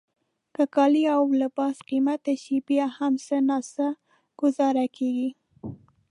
[0.55, 3.87] که کالي او لباس قیمته شي بیا هم څه ناڅه
[4.39, 5.29] ګوزاره کیږي.